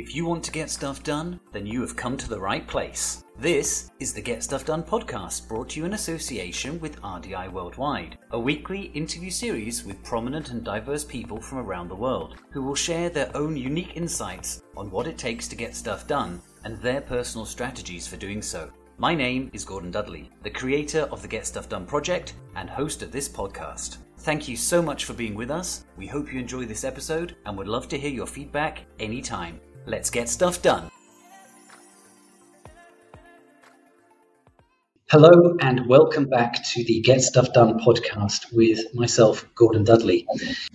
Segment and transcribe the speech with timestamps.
[0.00, 3.22] If you want to get stuff done, then you have come to the right place.
[3.38, 8.16] This is the Get Stuff Done podcast brought to you in association with RDI Worldwide,
[8.30, 12.74] a weekly interview series with prominent and diverse people from around the world who will
[12.74, 17.02] share their own unique insights on what it takes to get stuff done and their
[17.02, 18.70] personal strategies for doing so.
[18.96, 23.02] My name is Gordon Dudley, the creator of the Get Stuff Done project and host
[23.02, 23.98] of this podcast.
[24.20, 25.84] Thank you so much for being with us.
[25.98, 29.60] We hope you enjoy this episode and would love to hear your feedback anytime.
[29.86, 30.90] Let's get stuff done.
[35.10, 40.24] Hello and welcome back to the Get Stuff Done podcast with myself, Gordon Dudley.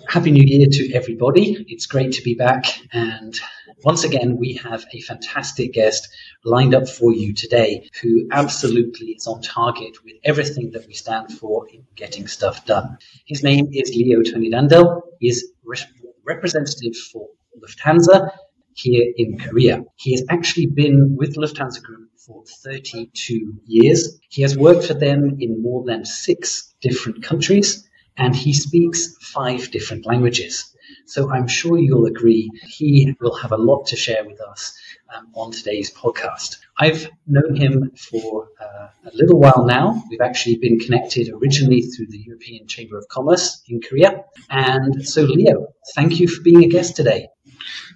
[0.10, 1.66] Happy New Year to everybody.
[1.70, 2.66] It's great to be back.
[2.92, 3.40] And
[3.84, 6.10] once again, we have a fantastic guest
[6.44, 11.32] lined up for you today who absolutely is on target with everything that we stand
[11.32, 12.98] for in getting stuff done.
[13.26, 15.04] His name is Leo Tonidandel.
[15.22, 15.78] He is re-
[16.26, 17.30] representative for
[17.64, 18.32] Lufthansa
[18.76, 19.84] here in Korea.
[19.96, 24.20] He has actually been with Lufthansa Group for 32 years.
[24.30, 29.72] He has worked for them in more than six different countries and he speaks five
[29.72, 30.76] different languages.
[31.06, 34.78] So I'm sure you'll agree he will have a lot to share with us
[35.16, 36.58] um, on today's podcast.
[36.78, 40.04] I've known him for uh, a little while now.
[40.10, 44.26] We've actually been connected originally through the European Chamber of Commerce in Korea.
[44.50, 47.30] And so, Leo, thank you for being a guest today.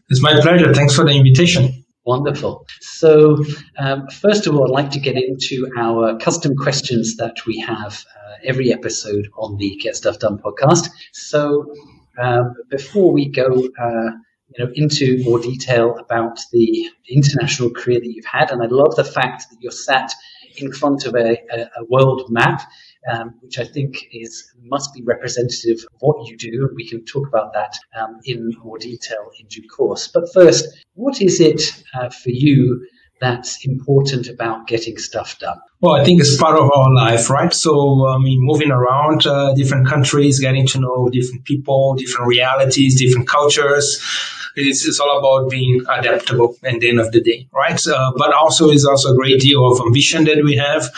[0.09, 0.73] It's my pleasure.
[0.73, 1.85] Thanks for the invitation.
[2.03, 2.65] Wonderful.
[2.81, 3.43] So,
[3.77, 8.03] um, first of all, I'd like to get into our custom questions that we have
[8.15, 10.89] uh, every episode on the Get Stuff Done podcast.
[11.11, 11.71] So,
[12.17, 14.09] um, before we go, uh,
[14.47, 18.95] you know, into more detail about the international career that you've had, and I love
[18.95, 20.11] the fact that you're sat
[20.57, 22.63] in front of a, a, a world map
[23.07, 27.05] um, which I think is must be representative of what you do, and we can
[27.05, 30.07] talk about that um, in more detail in due course.
[30.07, 31.61] But first, what is it
[31.93, 32.85] uh, for you?
[33.21, 35.57] That's important about getting stuff done.
[35.81, 37.53] Well, I think it's part of our life, right?
[37.53, 42.97] So, I mean, moving around uh, different countries, getting to know different people, different realities,
[42.97, 44.01] different cultures.
[44.55, 47.79] It's, it's, all about being adaptable at the end of the day, right?
[47.85, 50.89] Uh, but also it's also a great deal of ambition that we have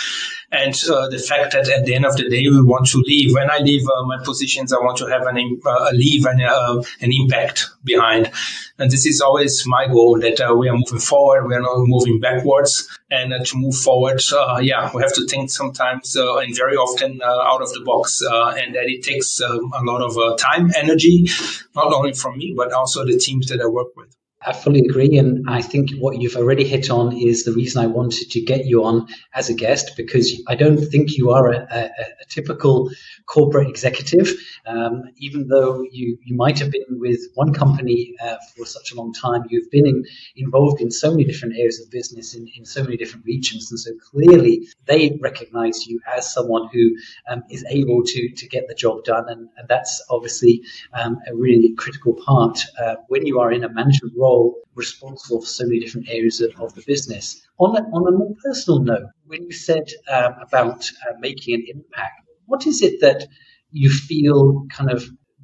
[0.51, 3.33] and uh, the fact that at the end of the day we want to leave.
[3.33, 6.41] When I leave uh, my positions, I want to have an uh, a leave and
[6.41, 8.31] uh, an impact behind.
[8.77, 11.47] And this is always my goal that uh, we are moving forward.
[11.47, 12.89] We are not moving backwards.
[13.09, 14.21] And to move forward,
[14.61, 18.85] yeah, we have to think sometimes and very often out of the box, and that
[18.85, 21.27] it takes um, a lot of time, energy,
[21.75, 24.15] not only from me but also the teams that I work with.
[24.43, 25.17] I fully agree.
[25.17, 28.65] And I think what you've already hit on is the reason I wanted to get
[28.65, 32.89] you on as a guest, because I don't think you are a, a, a typical
[33.27, 34.33] corporate executive.
[34.65, 38.95] Um, even though you, you might have been with one company uh, for such a
[38.95, 42.65] long time, you've been in, involved in so many different areas of business in, in
[42.65, 43.69] so many different regions.
[43.69, 46.95] And so clearly they recognize you as someone who
[47.29, 49.29] um, is able to, to get the job done.
[49.29, 50.63] And, and that's obviously
[50.93, 55.41] um, a really critical part uh, when you are in a management role role responsible
[55.41, 57.41] for so many different areas of, the business.
[57.59, 61.65] On a, on a more personal note, when you said um, about uh, making an
[61.67, 63.27] impact, what is it that
[63.71, 65.03] you feel kind of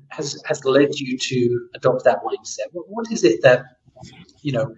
[0.09, 2.68] has has led you to adopt that mindset?
[2.72, 3.66] what, what is it that
[4.42, 4.74] you know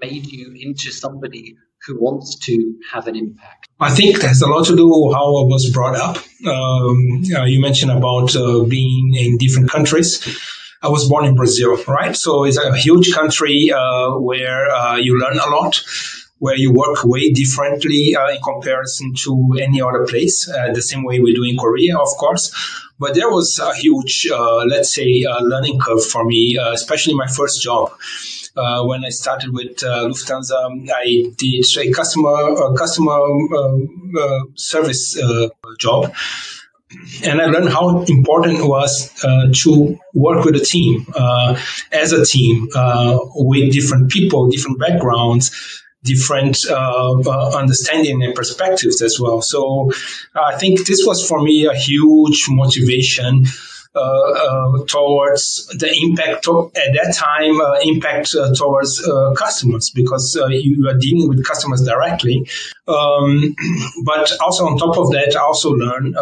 [0.00, 1.56] made you into somebody
[1.86, 3.68] who wants to have an impact?
[3.80, 6.16] I think it has a lot to do with how I was brought up.
[6.46, 10.10] Um, uh, you mentioned about uh, being in different countries.
[10.82, 12.16] I was born in Brazil, right?
[12.16, 15.80] So it's a huge country uh, where uh, you learn a lot,
[16.38, 20.48] where you work way differently uh, in comparison to any other place.
[20.48, 22.52] Uh, the same way we do in Korea, of course.
[22.98, 27.28] But there was a huge, uh, let's say, uh, learning curve for me, especially my
[27.28, 27.92] first job.
[28.90, 29.76] when I started with
[30.10, 30.60] Lufthansa,
[31.04, 31.06] I
[31.38, 33.18] did a customer customer
[34.56, 35.16] service
[35.78, 36.12] job
[37.24, 41.58] and I learned how important it was uh, to work with a team, uh,
[41.90, 45.50] as a team, uh, with different people, different backgrounds,
[46.04, 49.40] different uh, uh, understanding and perspectives as well.
[49.40, 49.92] So
[50.34, 55.94] I think this was for me a huge motivation uh, uh, Uh, uh, towards the
[56.02, 59.06] impact to, at that time uh, impact uh, towards
[59.36, 62.48] customers because you are dealing with customers directly.
[62.88, 63.54] Um,
[64.06, 66.14] but also on top of that, I also learn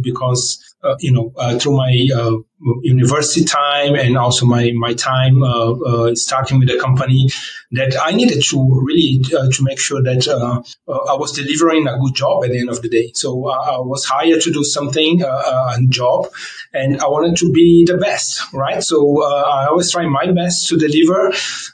[0.00, 0.62] because
[1.00, 2.44] you know through my
[2.82, 7.28] university time and also my my time uh, uh, starting with the company
[7.70, 11.86] that I needed to really uh, to make sure that uh, uh, I was delivering
[11.86, 13.12] a good job at the end of the day.
[13.14, 16.28] So uh, I was hired to do something, a job,
[16.72, 18.82] and I wanted to be the best, right?
[18.82, 21.28] So I always try my best to deliver,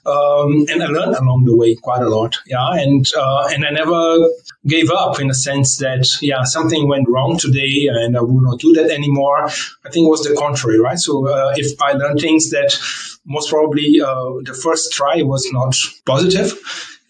[0.07, 2.39] um, and I learned along the way quite a lot.
[2.47, 4.29] Yeah, and and I never
[4.67, 8.61] gave up in the sense that yeah something went wrong today and I will not
[8.61, 9.45] do that anymore.
[9.45, 10.99] I think it was the contrary, right?
[10.99, 12.77] So uh, if I learn things that
[13.27, 15.75] most probably uh, the first try was not
[16.07, 16.53] positive,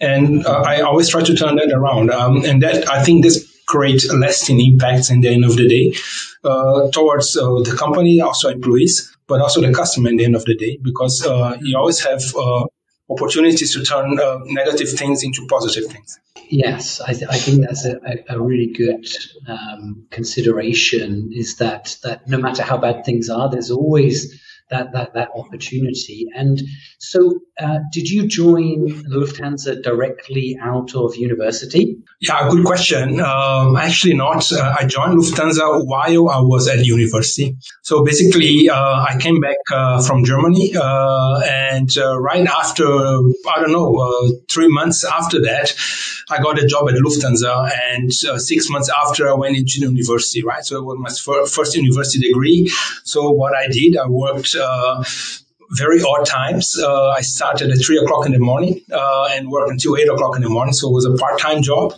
[0.01, 3.51] and uh, I always try to turn that around, um, and that I think this
[3.67, 5.95] create lasting impacts in the end of the day
[6.45, 10.45] uh, towards uh, the company, also employees, but also the customer in the end of
[10.45, 12.23] the day, because uh, you always have
[13.09, 16.19] opportunities to turn negative things into positive things.
[16.49, 17.99] Yes, I, th- I think that's a,
[18.29, 19.07] a, really good
[19.49, 21.31] um, consideration.
[21.33, 26.27] Is that that no matter how bad things are, there's always that that that opportunity.
[26.35, 26.61] And
[26.99, 31.99] so, uh, did you join Lufthansa directly out of university?
[32.21, 33.21] Yeah, good question.
[33.21, 34.51] Um, actually, not.
[34.51, 37.57] Uh, I joined Lufthansa while I was at university.
[37.83, 43.61] So basically, uh, I came back uh, from Germany, uh, and uh, right after, I
[43.61, 45.75] don't know, three months after that,
[46.31, 50.43] I got a job at Lufthansa, and six months after, I went into university.
[50.43, 52.73] Right, so it was my first university degree.
[53.05, 54.54] So what I did, I worked
[55.71, 56.79] very odd times.
[56.79, 60.37] Uh, I started at three o'clock in the morning uh, and worked until eight o'clock
[60.37, 60.73] in the morning.
[60.73, 61.95] So it was a part-time job.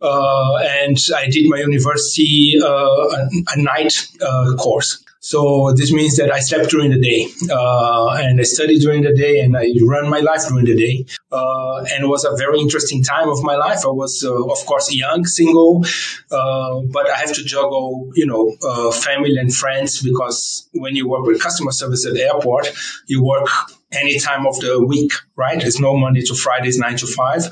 [0.00, 5.04] Uh, and I did my university uh, a, a, night uh, course.
[5.20, 9.14] So this means that I slept during the day uh, and I studied during the
[9.14, 11.04] day and I ran my life during the day.
[11.32, 13.84] Uh, and it was a very interesting time of my life.
[13.84, 15.84] I was, uh, of course, young, single,
[16.30, 21.08] uh, but I have to juggle, you know, uh, family and friends because when you
[21.08, 22.72] work with customer service at the airport,
[23.06, 23.48] you work
[23.92, 25.60] any time of the week, right?
[25.64, 27.42] It's no Monday to Fridays, nine to five.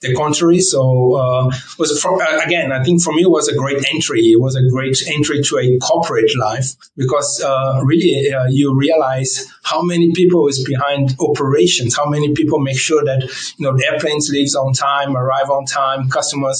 [0.00, 0.60] The contrary.
[0.60, 0.80] So,
[1.14, 1.44] uh,
[1.78, 4.22] was for, uh, again, I think for me it was a great entry.
[4.36, 9.46] It was a great entry to a corporate life because uh, really uh, you realize
[9.62, 13.22] how many people is behind operations, how many people make sure that
[13.56, 16.58] you know the airplanes leaves on time, arrive on time, customers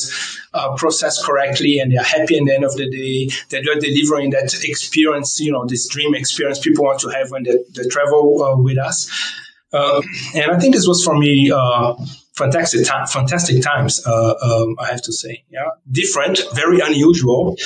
[0.55, 3.29] uh, process correctly, and they're happy at the end of the day.
[3.51, 7.43] That you're delivering that experience, you know, this dream experience people want to have when
[7.43, 9.11] they, they travel uh, with us.
[9.77, 10.03] Uh,
[10.35, 11.95] and I think this was for me uh,
[12.37, 14.07] fantastic, time, fantastic times.
[14.07, 17.57] Uh, um, I have to say, yeah, different, very unusual,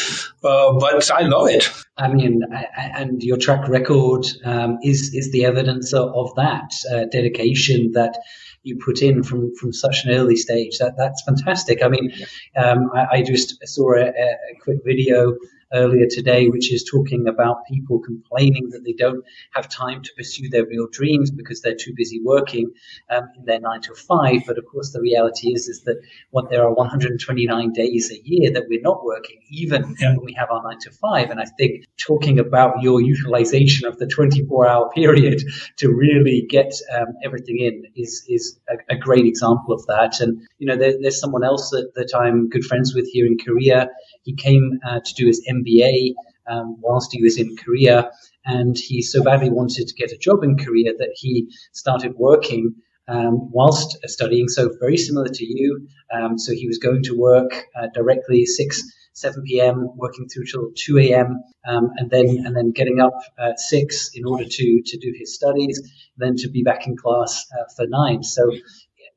[0.42, 1.68] uh, but I love it.
[1.96, 2.42] I mean,
[2.76, 8.18] and your track record um, is is the evidence of, of that uh, dedication that
[8.62, 10.78] you put in from from such an early stage.
[10.78, 11.82] That that's fantastic.
[11.82, 12.12] I mean,
[12.56, 15.36] um, I, I, just saw a, a quick video
[15.72, 20.48] earlier today, which is talking about people complaining that they don't have time to pursue
[20.48, 22.70] their real dreams because they're too busy working
[23.10, 24.42] um, in their nine to five.
[24.46, 26.00] But of course, the reality is is that
[26.30, 30.16] what there are 129 days a year that we're not working, even yeah.
[30.16, 31.30] when we have our nine to five.
[31.30, 35.42] And I think talking about your utilization of the 24 hour period
[35.76, 40.20] to really get um, everything in is is a, a, great example of that.
[40.20, 43.38] And you know, there, there's someone else that, that I'm good friends with here in
[43.38, 43.88] Korea.
[44.22, 46.14] He came uh, to do his MBA
[46.46, 48.10] um, whilst he was in Korea,
[48.44, 52.74] and he so badly wanted to get a job in Korea that he started working
[53.08, 54.48] um, whilst studying.
[54.48, 55.88] So very similar to you.
[56.12, 58.82] Um, so he was going to work uh, directly six.
[59.12, 63.58] 7 p.m., working through till 2 a.m., um, and then and then getting up at
[63.58, 65.82] six in order to to do his studies,
[66.16, 68.22] then to be back in class uh, for nine.
[68.22, 68.50] So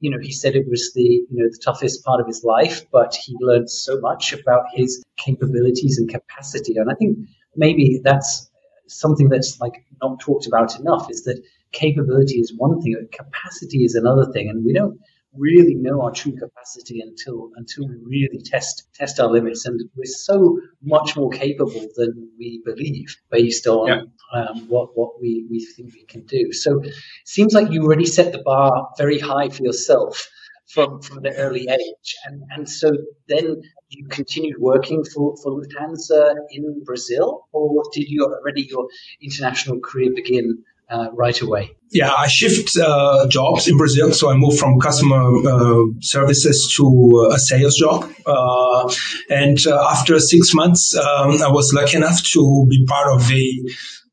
[0.03, 2.81] you know, he said it was the, you know, the toughest part of his life,
[2.91, 6.75] but he learned so much about his capabilities and capacity.
[6.75, 7.17] And I think
[7.55, 8.51] maybe that's
[8.87, 13.95] something that's like not talked about enough is that capability is one thing, capacity is
[13.95, 14.49] another thing.
[14.49, 14.99] And we don't
[15.35, 19.65] really know our true capacity until until we really test test our limits.
[19.65, 24.01] And we're so much more capable than we believe based on yeah.
[24.39, 26.51] um, what what we, we think we can do.
[26.51, 26.93] So it
[27.25, 30.29] seems like you already set the bar very high for yourself
[30.67, 32.15] from from the early age.
[32.25, 32.91] And and so
[33.27, 38.87] then you continued working for, for Lufthansa in Brazil, or did you already your
[39.21, 41.75] international career begin uh, right away?
[41.91, 44.11] Yeah, I shift uh, jobs in Brazil.
[44.13, 48.11] So I moved from customer uh, services to a sales job.
[48.25, 48.91] Uh,
[49.29, 53.59] and uh, after six months, um, I was lucky enough to be part of a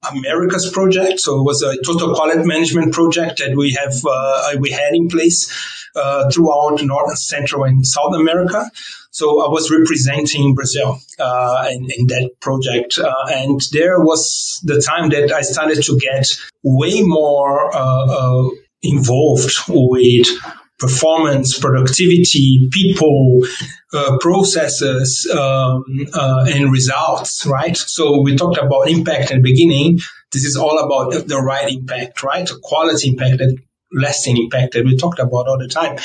[0.08, 1.20] Americas project.
[1.20, 5.08] So it was a total quality management project that we have uh, we had in
[5.08, 5.50] place
[5.94, 8.70] uh, throughout North, Central, and South America.
[9.10, 14.80] So I was representing Brazil uh, in, in, that project, uh, and there was the
[14.80, 16.28] time that I started to get
[16.62, 18.48] way more uh, uh,
[18.82, 20.28] involved with
[20.80, 23.42] performance, productivity, people,
[23.92, 25.84] uh, processes, um,
[26.14, 27.76] uh, and results, right?
[27.76, 29.98] So we talked about impact at the beginning.
[30.32, 32.46] This is all about the right impact, right?
[32.46, 33.56] The quality impact, that
[33.92, 35.98] lasting impact that we talked about all the time.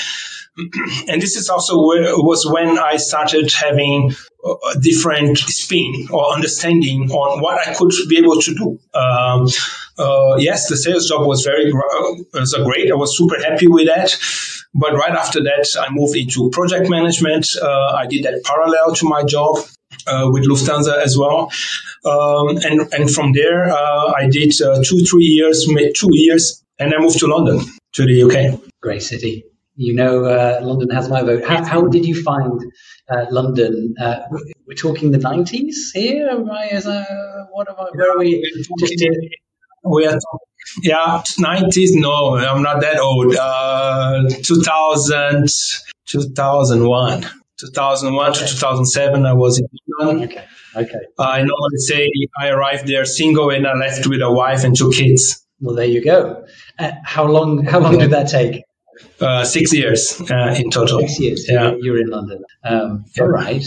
[1.08, 4.14] and this is also where was when I started having
[4.46, 8.80] a different spin or understanding on what I could be able to do.
[8.98, 9.48] Um,
[9.98, 12.92] uh, yes, the sales job was very uh, was great.
[12.92, 14.16] I was super happy with that.
[14.74, 17.48] But right after that, I moved into project management.
[17.62, 19.58] Uh, I did that parallel to my job.
[20.08, 21.50] Uh, with Lufthansa as well,
[22.06, 26.94] um, and and from there uh, I did uh, two three years, two years, and
[26.94, 27.62] I moved to London
[27.94, 28.60] to the UK.
[28.82, 29.46] Great city
[29.76, 31.44] you know, uh, London has my vote.
[31.46, 32.62] How, how did you find
[33.10, 33.96] uh, London?
[34.00, 34.22] Uh,
[34.68, 36.44] we're talking the 90s here?
[36.44, 36.72] Right?
[36.72, 38.42] Is, what am I, where are we?
[38.80, 39.06] Just
[39.84, 40.18] we are,
[40.82, 41.90] yeah, 90s.
[41.94, 43.36] No, I'm not that old.
[43.36, 45.48] Uh, 2000,
[46.06, 47.26] 2001.
[47.58, 48.40] 2001 okay.
[48.40, 49.68] to 2007, I was in
[50.00, 50.24] London.
[50.30, 50.46] Okay.
[50.76, 51.00] Okay.
[51.18, 54.92] I normally say I arrived there single and I left with a wife and two
[54.92, 55.46] kids.
[55.62, 56.46] Well, there you go.
[56.78, 57.64] Uh, how long?
[57.64, 58.64] How long did that take?
[59.20, 61.00] Uh, six years uh, in total.
[61.02, 61.46] Six years.
[61.50, 61.76] Yeah.
[61.80, 62.44] You're in London.
[62.64, 63.24] Um, yeah.
[63.24, 63.64] All right.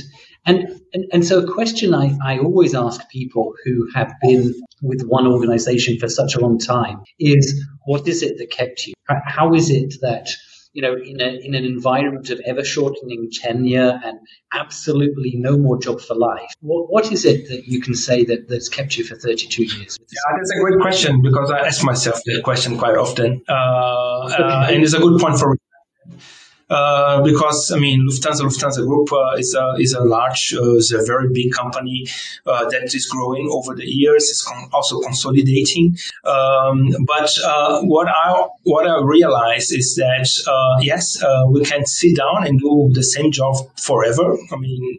[0.47, 5.03] And, and, and so a question I, I always ask people who have been with
[5.07, 8.95] one organization for such a long time is what is it that kept you?
[9.07, 10.31] How is it that
[10.79, 14.17] you know, in, a, in an environment of ever shortening tenure and
[14.53, 18.49] absolutely no more job for life, what, what is it that you can say that,
[18.49, 19.99] that's kept you for 32 years?
[19.99, 23.43] Yeah, that's a great question because I ask myself that question quite often.
[23.49, 25.57] Uh, uh, and it's a good point for
[26.71, 30.93] uh, because I mean Lufthansa Lufthansa Group uh, is a is a large uh, is
[30.93, 32.07] a very big company
[32.47, 34.29] uh, that is growing over the years.
[34.31, 35.97] It's con- also consolidating.
[36.25, 40.29] Um, but uh, what I what I realize is that
[40.83, 44.37] yes, we can sit down and do the same job forever.
[44.53, 44.99] I mean.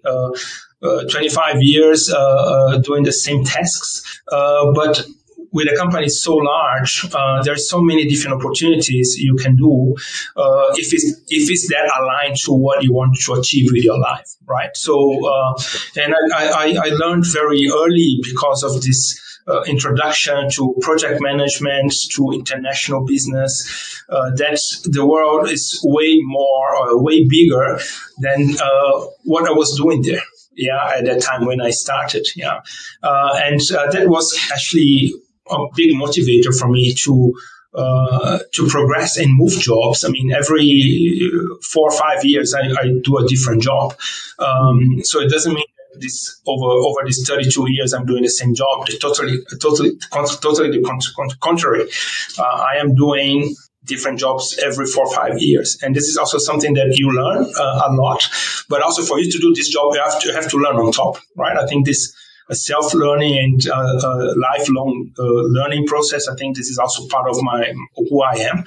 [0.81, 4.21] Uh, 25 years uh, uh, doing the same tasks.
[4.29, 5.05] but
[5.51, 9.95] with a company so large, uh, there's so many different opportunities you can do
[10.35, 13.99] uh, if it's if it's that aligned to what you want to achieve with your
[13.99, 14.75] life, right?
[14.75, 14.93] So,
[15.27, 15.53] uh,
[15.97, 19.25] and I, I, I, learned very early because of this.
[19.47, 26.75] Uh, introduction to project management to international business uh, that the world is way more
[26.75, 27.79] or way bigger
[28.19, 30.21] than uh, what I was doing there
[30.59, 32.27] yeah, at that time when I started.
[32.35, 32.59] Yeah.
[33.01, 35.13] Uh, and uh, that was actually
[35.49, 37.33] a big motivator for me to
[37.73, 40.03] uh, to progress and move jobs.
[40.03, 41.31] I mean, every
[41.71, 43.95] four or five years, I, I do a different job.
[44.39, 45.65] Um, so it doesn't mean
[45.99, 48.85] this over over these 32 years I'm doing the same job.
[48.87, 51.89] It's totally, totally, totally the contrary.
[52.37, 56.37] Uh, I am doing different jobs every four or five years, and this is also
[56.37, 58.27] something that you learn uh, a lot.
[58.67, 60.91] But also for you to do this job, you have to have to learn on
[60.91, 61.57] top, right?
[61.57, 62.15] I think this
[62.49, 66.27] a self-learning and uh, uh, lifelong uh, learning process.
[66.27, 68.63] I think this is also part of my who I am.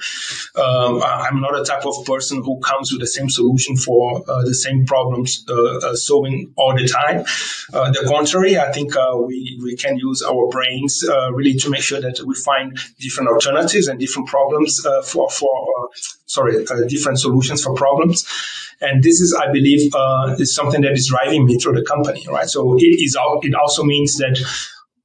[0.55, 4.43] Um, I'm not a type of person who comes with the same solution for uh,
[4.43, 7.23] the same problems uh, solving all the time.
[7.71, 8.93] the contrary, I think
[9.27, 13.87] we we can use our brains really to make sure that we find different alternatives
[13.87, 15.89] and different problems for for
[16.25, 18.25] sorry different solutions for problems.
[18.83, 22.25] And this is, I believe, uh, is something that is driving me through the company,
[22.27, 22.49] right?
[22.49, 24.37] So it is, it also means that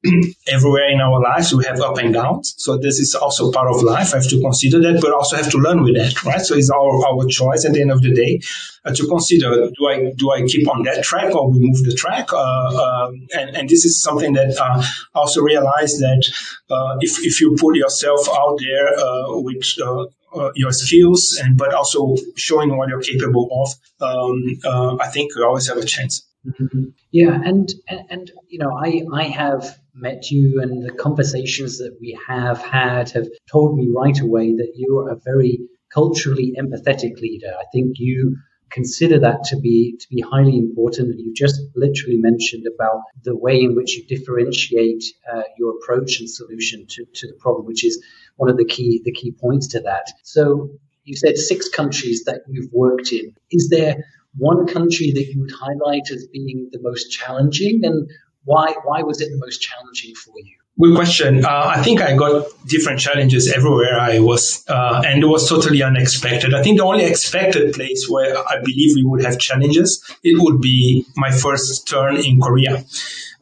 [0.47, 2.55] everywhere in our lives we have up and downs.
[2.59, 4.15] So this is also part of life.
[4.15, 6.41] I have to consider that, but also have to learn with that, right?
[6.41, 8.41] So it's our, our choice at the end of the day
[8.85, 11.95] uh, to consider: do I do I keep on that track or we move the
[11.95, 12.33] track?
[12.33, 14.83] Uh, um, and and this is something that uh,
[15.15, 16.23] also realize that
[16.71, 21.57] uh, if if you put yourself out there uh, with uh, uh, your skills and
[21.57, 23.69] but also showing what you're capable of,
[24.07, 26.28] um, uh, I think you always have a chance.
[26.47, 26.85] Mm-hmm.
[27.11, 32.19] Yeah, and, and, you know, I I have met you, and the conversations that we
[32.29, 35.59] have had have told me right away that you are a very
[35.93, 37.53] culturally empathetic leader.
[37.59, 38.37] I think you
[38.71, 41.19] consider that to be to be highly important.
[41.19, 46.31] You just literally mentioned about the way in which you differentiate uh, your approach and
[46.31, 48.03] solution to, to the problem, which is
[48.37, 50.07] one of the key the key points to that.
[50.23, 50.71] So
[51.05, 53.35] you said six countries that you've worked in.
[53.51, 54.05] Is there
[54.39, 58.09] one country that you would highlight as being the most challenging, and
[58.45, 60.55] why why was it the most challenging for you?
[60.81, 61.45] Good question.
[61.45, 65.83] Uh, I think I got different challenges everywhere I was, uh, and it was totally
[65.83, 66.55] unexpected.
[66.55, 70.61] I think the only expected place where I believe we would have challenges, it would
[70.61, 72.85] be my first turn in Korea.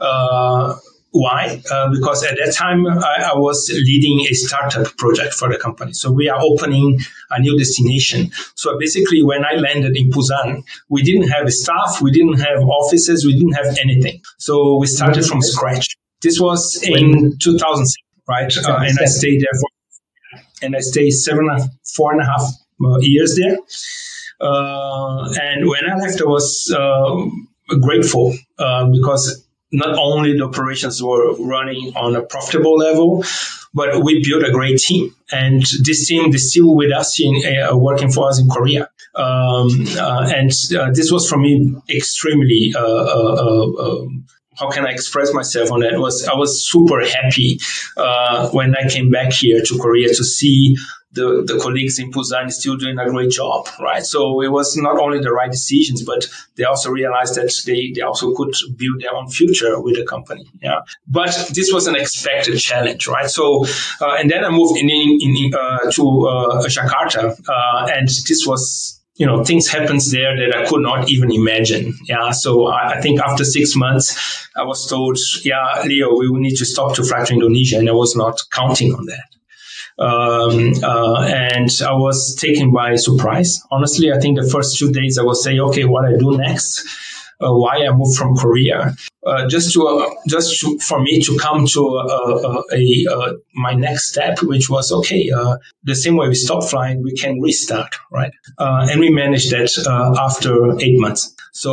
[0.00, 0.76] Uh,
[1.10, 1.62] why?
[1.70, 5.92] Uh, because at that time I, I, was leading a startup project for the company.
[5.94, 6.98] So we are opening
[7.30, 8.30] a new destination.
[8.54, 13.25] So basically, when I landed in Busan, we didn't have staff, we didn't have offices,
[13.25, 14.20] we didn't have anything.
[14.38, 15.96] So we started from scratch.
[16.22, 17.96] This was in 2006,
[18.28, 18.56] right?
[18.58, 19.70] Uh, and I stayed there for,
[20.62, 21.48] and I stayed seven,
[21.94, 22.42] four and a half
[22.84, 23.58] uh, years there.
[24.40, 29.46] Uh, and when I left, I was uh, grateful uh, because
[29.76, 33.25] not only the operations were running on a profitable level,
[33.75, 35.14] but we built a great team.
[35.30, 38.88] And this team is still with us in uh, working for us in Korea.
[39.14, 44.25] Um, uh, and uh, this was for me extremely um,
[44.59, 45.99] how can I express myself on that?
[45.99, 47.59] Was I was super happy
[47.97, 50.76] uh, when I came back here to Korea to see
[51.16, 54.04] the, the colleagues in Busan still doing a great job, right?
[54.04, 58.02] So it was not only the right decisions, but they also realized that they, they
[58.02, 60.46] also could build their own future with the company.
[60.62, 60.80] Yeah.
[61.08, 63.28] But this was an expected challenge, right?
[63.28, 63.64] So,
[64.00, 68.44] uh, and then I moved in, in, in uh, to uh, Jakarta, uh, and this
[68.46, 71.94] was you know, things happens there that I could not even imagine.
[72.04, 72.32] Yeah.
[72.32, 76.56] So I, I, think after six months, I was told, yeah, Leo, we will need
[76.56, 77.78] to stop to fly to Indonesia.
[77.78, 79.36] And I was not counting on that.
[79.99, 83.62] Um, uh, and I was taken by surprise.
[83.71, 86.85] Honestly, I think the first two days I was saying, okay, what I do next?
[87.38, 91.37] Uh, why I moved from Korea, uh, just to uh, just to, for me to
[91.37, 91.83] come to
[92.73, 95.31] a, my next step, which was okay.
[95.31, 98.33] Uh, the same way we stop flying, we can restart, right?
[98.57, 99.69] Uh, and we managed that
[100.19, 101.35] after eight months.
[101.52, 101.71] So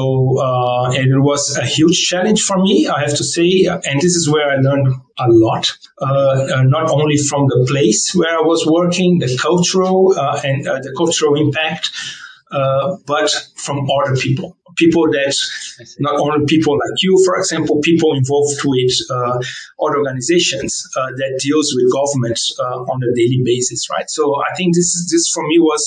[0.92, 4.50] it was a huge challenge for me, I have to say, and this is where
[4.52, 10.14] I learned a lot, not only from the place where I was working, the cultural
[10.44, 11.92] and the cultural impact.
[12.54, 15.36] Uh, but from other people people that
[16.00, 19.38] not only people like you, for example, people involved with uh,
[19.82, 24.10] other organizations uh, that deals with government uh, on a daily basis, right?
[24.10, 25.84] So I think this is, this for me was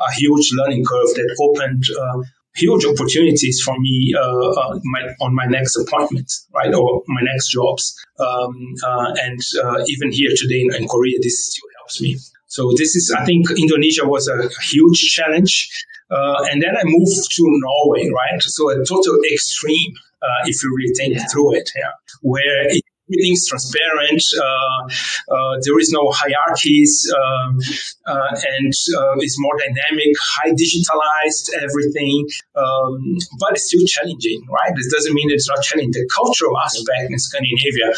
[0.00, 2.22] a huge learning curve that opened uh,
[2.54, 7.50] huge opportunities for me uh, uh, my, on my next appointment, right, or my next
[7.50, 7.96] jobs.
[8.18, 12.16] Um, uh, and uh, even here today in, in, Korea, this still helps me.
[12.46, 15.68] So this is, I think, Indonesia was a huge challenge.
[16.14, 18.42] Uh, and then I moved to Norway, right?
[18.42, 21.26] So a total extreme, uh, if you really think yeah.
[21.26, 21.90] through it, yeah,
[22.22, 24.22] where it, everything's transparent.
[24.38, 27.58] Uh, uh, there is no hierarchies, um,
[28.06, 32.26] uh, and uh, it's more dynamic, high digitalized everything.
[32.54, 34.72] Um, but it's still challenging, right?
[34.76, 35.92] This doesn't mean it's not challenging.
[35.92, 37.92] The cultural aspect in Scandinavia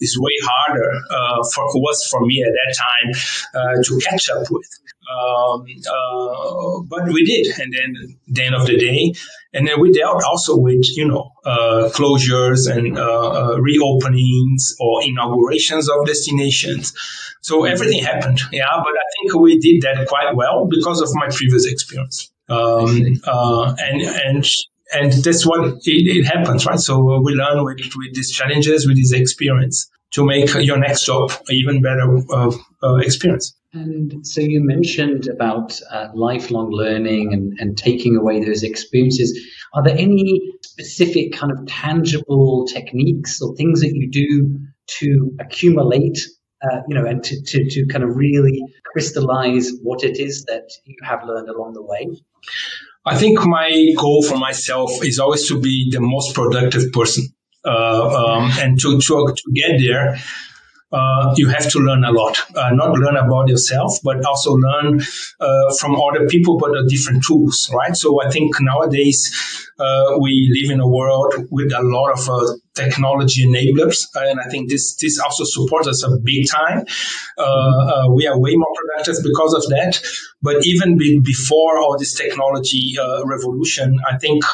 [0.00, 3.08] is way harder uh, for was for me at that time
[3.54, 4.68] uh, to catch up with.
[5.10, 9.12] Um, uh, but we did, and then the end of the day,
[9.52, 15.02] and then we dealt also with you know uh, closures and uh, uh, reopenings or
[15.04, 16.94] inaugurations of destinations.
[17.40, 18.70] So everything happened, yeah.
[18.78, 22.30] But I think we did that quite well because of my previous experience.
[22.48, 24.46] Um, uh, and and
[24.94, 26.78] and that's what it, it, happens, right?
[26.78, 31.30] So we learn with, with these challenges, with this experience to make your next job
[31.48, 33.54] an even better uh, uh, experience.
[33.74, 39.38] And so you mentioned about uh, lifelong learning and, and taking away those experiences.
[39.72, 44.58] Are there any specific kind of tangible techniques or things that you do
[44.98, 46.18] to accumulate,
[46.62, 50.68] uh, you know, and to, to, to kind of really crystallize what it is that
[50.84, 52.08] you have learned along the way?
[53.06, 57.24] I think my goal for myself is always to be the most productive person.
[57.64, 60.18] Uh, um, and to, to, to get there,
[60.92, 62.36] uh, you have to learn a lot.
[62.54, 65.00] Uh, not learn about yourself, but also learn
[65.40, 67.96] uh, from other people, but different tools, right?
[67.96, 69.32] So I think nowadays
[69.78, 74.50] uh, we live in a world with a lot of uh, technology enablers, and I
[74.50, 76.84] think this this also supports us a big time.
[78.14, 79.98] We are way more productive because of that.
[80.42, 84.44] But even be, before all this technology revolution, I think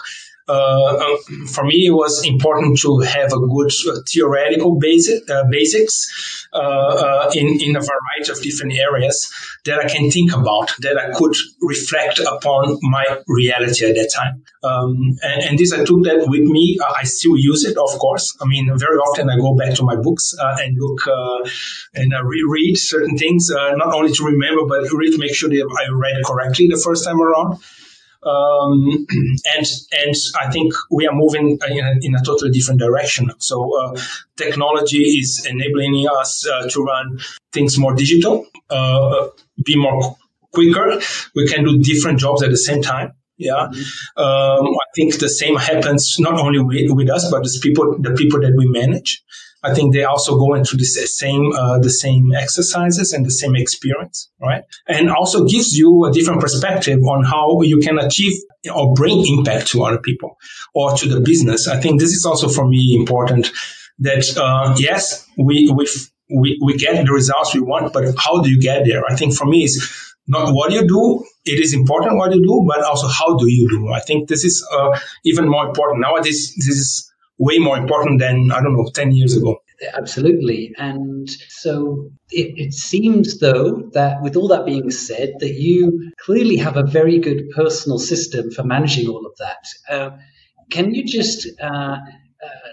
[0.49, 5.45] uh, um, for me, it was important to have a good uh, theoretical basic, uh,
[5.51, 9.31] basics uh, uh, in, in a variety of different areas
[9.67, 14.43] that I can think about, that I could reflect upon my reality at that time.
[14.63, 16.79] Um, and, and, this, I took that with me.
[16.81, 18.37] I still use it, of course.
[18.41, 21.01] I mean, very often I go back to my books and look
[21.95, 25.93] and reread certain things, not only to remember, but really to make sure that I
[25.93, 27.59] read correctly the first time around.
[28.23, 29.07] Um,
[29.57, 33.31] and and I think we are moving in a, in a totally different direction.
[33.39, 34.01] So uh,
[34.37, 37.21] technology is enabling us uh, to run
[37.53, 39.29] things more digital, uh,
[39.65, 40.17] be more
[40.53, 41.01] quicker.
[41.35, 43.13] We can do different jobs at the same time.
[43.37, 44.21] Yeah, mm-hmm.
[44.21, 48.15] um, I think the same happens not only with, with us, but the people the
[48.15, 49.23] people that we manage.
[49.63, 53.57] I think they also go into the same uh, the same exercises and the same
[53.57, 54.63] experience, right?
[54.87, 58.35] And also gives you a different perspective on how you can achieve
[58.73, 60.37] or bring impact to other people
[60.75, 61.67] or to the business.
[61.67, 63.51] I think this is also for me important.
[64.01, 65.89] That uh, yes, we we
[66.31, 69.03] we we get the results we want, but how do you get there?
[69.09, 71.25] I think for me is not what you do.
[71.45, 73.89] It is important what you do, but also how do you do.
[73.93, 76.55] I think this is uh, even more important nowadays.
[76.55, 77.08] This is
[77.39, 79.63] way more important than, I don't know, 10 years ago.
[79.95, 80.75] Absolutely.
[80.77, 86.57] And so it, it, seems, though, that with all that being said, that you clearly
[86.57, 89.69] have a very good personal system for managing all of that.
[89.89, 90.11] Uh,
[90.71, 91.99] can you just uh, uh,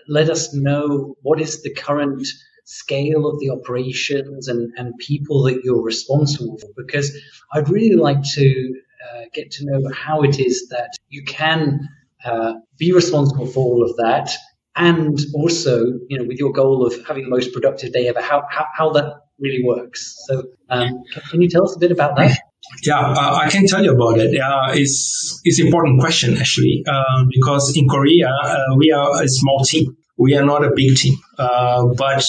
[0.07, 2.25] let us know what is the current
[2.65, 6.69] scale of the operations and, and people that you're responsible for?
[6.75, 7.15] Because
[7.53, 8.73] I'd really like to
[9.05, 11.87] uh, get to know how it is that you can
[12.25, 14.31] uh, be responsible for all of that
[14.75, 18.43] and also, you know, with your goal of having the most productive day ever, how,
[18.49, 20.15] how, how that really works.
[20.27, 22.37] So, um, can you tell us a bit about that?
[22.83, 24.39] Yeah, uh, I can tell you about it.
[24.39, 29.63] Uh, it's it's important question actually uh, because in Korea uh, we are a small
[29.63, 29.95] team.
[30.17, 32.23] We are not a big team, uh, but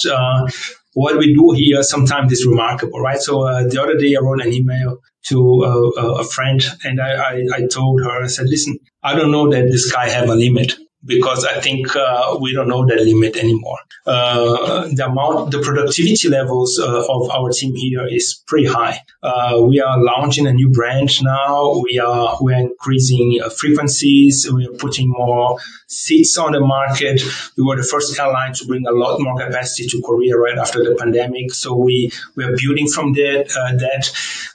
[0.93, 3.19] what we do here sometimes is remarkable, right?
[3.19, 5.63] So the other day I wrote an email to
[5.97, 9.69] a friend and I, I, I told her I said, listen, I don't know that
[9.71, 10.75] this guy have a limit
[11.07, 13.79] because I think uh, we don't know the limit anymore.
[14.05, 18.99] Uh, the amount, the productivity levels uh, of our team here is pretty high.
[19.23, 21.81] Uh, we are launching a new brand now.
[21.81, 24.49] We are we are increasing uh, frequencies.
[24.51, 27.21] We are putting more seats on the market.
[27.57, 30.83] We were the first airline to bring a lot more capacity to Korea right after
[30.83, 31.53] the pandemic.
[31.53, 33.47] So we we are building from that.
[33.57, 34.11] Uh, that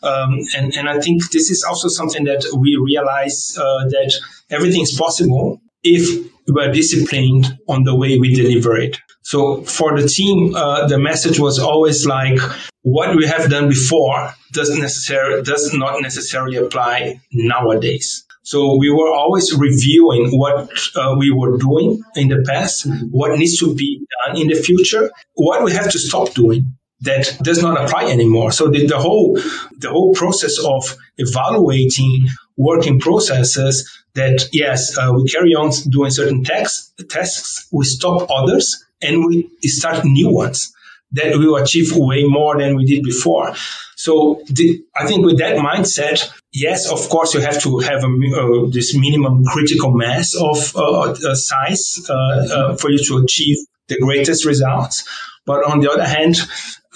[0.07, 4.15] um, and and I think this is also something that we realize that
[4.51, 8.96] everything is possible if were disciplined on the way we deliver it.
[9.22, 12.38] So for the team, uh, the message was always like,
[12.83, 18.24] what we have done before doesn't necessarily does not necessarily apply nowadays.
[18.44, 23.59] So we were always reviewing what uh, we were doing in the past, what needs
[23.61, 27.83] to be done in the future, what we have to stop doing that does not
[27.83, 28.53] apply anymore.
[28.53, 29.35] So the, the whole
[29.79, 36.45] the whole process of evaluating working processes that yes, uh, we carry on doing certain
[36.45, 40.73] tasks, tasks, we stop others, and we start new ones
[41.12, 43.55] that we will achieve way more than we did before.
[43.97, 48.07] So the, I think with that mindset, yes, of course, you have to have a,
[48.07, 53.59] uh, this minimum critical mass of uh, uh size uh, uh, for you to achieve
[53.88, 55.05] the greatest results.
[55.45, 56.37] But on the other hand,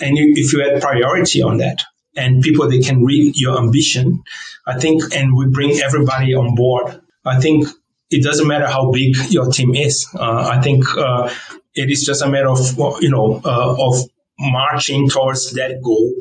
[0.00, 1.82] and if you add priority on that,
[2.16, 4.22] and people they can read your ambition,
[4.66, 7.00] I think, and we bring everybody on board.
[7.24, 7.68] I think
[8.10, 10.06] it doesn't matter how big your team is.
[10.14, 11.32] Uh, I think uh,
[11.74, 12.60] it is just a matter of
[13.00, 13.94] you know uh, of
[14.38, 16.14] marching towards that goal,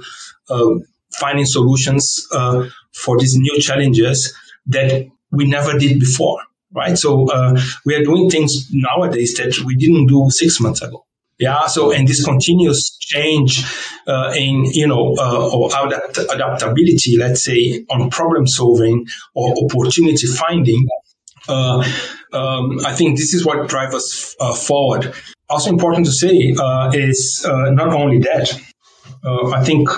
[0.49, 0.79] uh,
[1.13, 4.35] finding solutions uh, for these new challenges
[4.67, 6.39] that we never did before.
[6.71, 11.05] Right, so uh, we are doing things nowadays that we didn't do six months ago.
[11.37, 11.67] Yeah.
[11.67, 13.63] So, and this continuous change
[14.07, 20.27] uh, in, you know, uh, or adapt- adaptability, let's say, on problem solving or opportunity
[20.27, 20.87] finding,
[21.47, 21.83] uh,
[22.31, 25.13] um, I think this is what drives us uh, forward.
[25.49, 28.59] Also important to say uh, is uh, not only that.
[29.27, 29.89] I think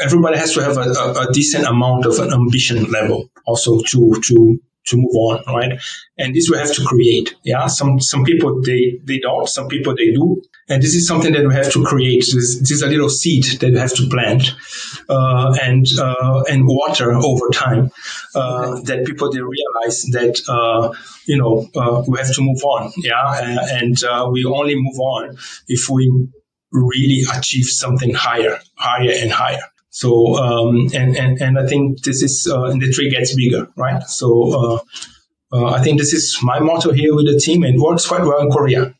[0.00, 4.60] everybody has to have a, a decent amount of an ambition level also to to
[4.90, 5.80] to move on, right?
[6.18, 7.34] And this we have to create.
[7.42, 11.32] Yeah, some some people they they don't, some people they do, and this is something
[11.32, 12.20] that we have to create.
[12.20, 14.54] This, this is a little seed that we have to plant
[15.08, 17.90] uh, and uh, and water over time.
[18.34, 20.94] Uh, that people they realize that uh,
[21.26, 22.92] you know uh, we have to move on.
[22.96, 25.36] Yeah, and uh, we only move on
[25.68, 26.10] if we
[26.72, 29.62] really achieve something higher, higher and higher.
[29.90, 33.68] So, um, and, and, and I think this is, uh, and the tree gets bigger,
[33.76, 34.02] right?
[34.04, 34.78] So, uh,
[35.52, 38.22] uh, I think this is my motto here with the team and it works quite
[38.22, 38.94] well in Korea.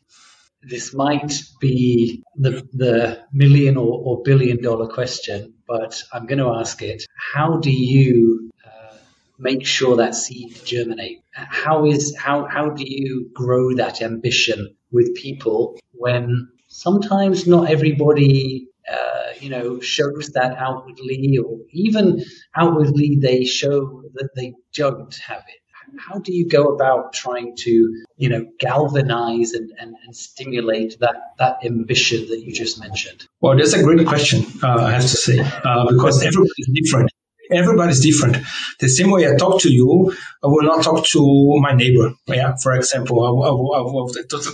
[0.63, 6.53] This might be the, the million or, or billion dollar question, but I'm going to
[6.59, 7.03] ask it.
[7.33, 8.97] How do you uh,
[9.39, 11.21] make sure that seed germinate?
[11.31, 18.67] How is how how do you grow that ambition with people when sometimes not everybody
[18.91, 22.23] uh, you know, shows that outwardly, or even
[22.55, 25.59] outwardly they show that they don't have it?
[25.99, 31.15] How do you go about trying to, you know, galvanize and, and, and stimulate that,
[31.37, 33.27] that ambition that you just mentioned?
[33.41, 37.11] Well, that's a great question, uh, I have to say, uh, because everybody is different
[37.51, 38.37] everybody's different.
[38.79, 42.13] The same way I talk to you, I will not talk to my neighbor.
[42.27, 44.11] Yeah, for example, I will, I will,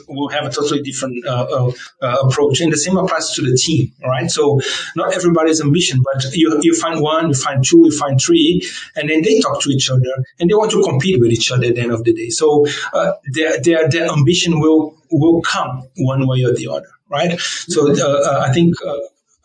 [0.10, 3.56] will have a totally different uh, uh, uh, approach, and the same applies to the
[3.58, 3.94] team.
[4.04, 4.30] Right.
[4.30, 4.60] So
[4.96, 8.62] not everybody's ambition, but you you find one, you find two, you find three,
[8.96, 11.68] and then they talk to each other, and they want to compete with each other
[11.68, 12.30] at the end of the day.
[12.30, 16.90] So uh, their their their ambition will will come one way or the other.
[17.10, 17.40] Right.
[17.40, 18.76] So uh, uh, I think.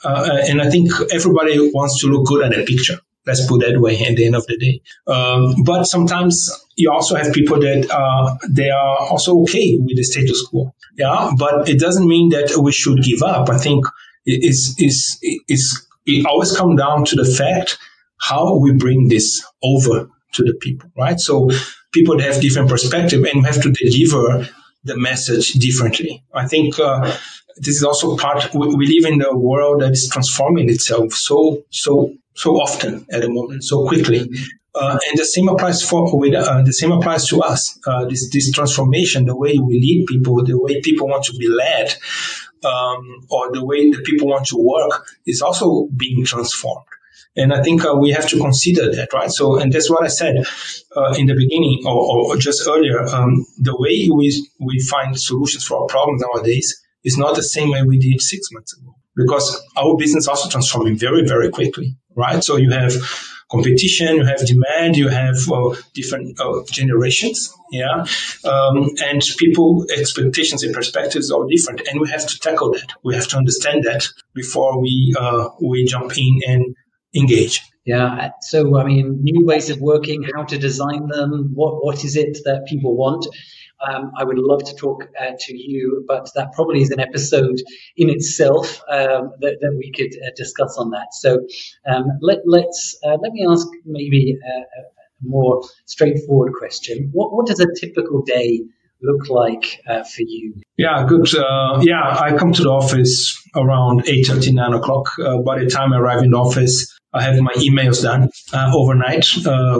[0.04, 2.98] and I think everybody wants to look good at a picture.
[3.26, 4.82] Let's put that way at the end of the day.
[5.06, 10.02] Um, but sometimes you also have people that uh, they are also okay with the
[10.02, 10.74] status quo.
[10.96, 13.48] Yeah, but it doesn't mean that we should give up.
[13.48, 13.84] I think
[14.24, 17.78] it's, it's, it's, it always comes down to the fact
[18.20, 21.18] how we bring this over to the people, right?
[21.18, 21.50] So
[21.92, 24.48] people have different perspective and we have to deliver
[24.84, 26.24] the message differently.
[26.34, 27.16] I think uh,
[27.56, 28.54] this is also part.
[28.54, 33.22] We, we live in a world that is transforming itself so so so often at
[33.22, 34.30] the moment, so quickly.
[34.74, 37.78] Uh, and the same applies for with uh, the same applies to us.
[37.86, 41.48] Uh, this this transformation, the way we lead people, the way people want to be
[41.48, 41.94] led,
[42.64, 46.86] um, or the way that people want to work, is also being transformed.
[47.34, 49.30] And I think uh, we have to consider that, right?
[49.30, 50.36] So, and that's what I said
[50.96, 53.02] uh, in the beginning or, or just earlier.
[53.06, 57.70] Um, the way we we find solutions for our problems nowadays is not the same
[57.70, 62.42] way we did six months ago because our business also transforming very, very quickly, right?
[62.42, 62.92] So you have
[63.50, 68.04] competition, you have demand, you have uh, different uh, generations, yeah,
[68.44, 72.92] um, and people expectations and perspectives are different, and we have to tackle that.
[73.04, 76.74] We have to understand that before we uh, we jump in and
[77.14, 77.62] engage.
[77.84, 78.30] Yeah.
[78.40, 82.38] So I mean, new ways of working, how to design them, what what is it
[82.44, 83.26] that people want?
[83.82, 87.60] um, I would love to talk uh, to you, but that probably is an episode
[87.96, 91.08] in itself um, that, that, we could uh, discuss on that.
[91.12, 91.40] So
[91.86, 94.84] um, let, let's uh, let me ask maybe a, a,
[95.24, 97.10] more straightforward question.
[97.12, 98.62] What, what does a typical day
[99.00, 100.54] look like uh, for you?
[100.76, 101.32] Yeah, good.
[101.32, 105.16] Uh, yeah, I come to the office around 8.30, 9 o'clock.
[105.20, 109.26] Uh, by the time I arrive in the office, I have my emails done overnight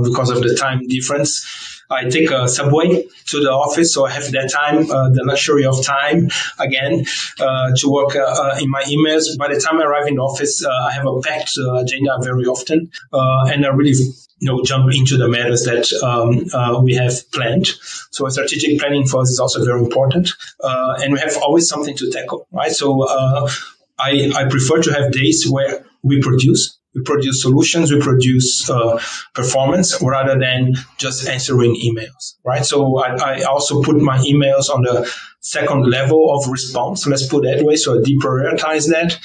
[0.04, 1.72] because of the time difference.
[1.92, 5.64] I take a subway to the office, so I have that time, uh, the luxury
[5.64, 7.04] of time again
[7.38, 9.36] uh, to work uh, uh in my emails.
[9.38, 12.18] By the time I arrive in the office, uh, I have a packed uh, agenda
[12.22, 13.94] very often, and I really
[14.38, 17.66] you know jump into the matters that um, we have planned.
[18.10, 20.30] So strategic planning for us is also very important,
[20.62, 22.72] and we have always something to tackle, right?
[22.72, 23.06] So
[23.98, 29.00] I, I prefer to have days where we produce we produce solutions, we produce uh,
[29.34, 32.64] performance rather than just answering emails, right?
[32.64, 37.44] So I, I, also put my emails on the second level of response, let's put
[37.44, 37.76] that way.
[37.76, 39.18] So I deprioritize that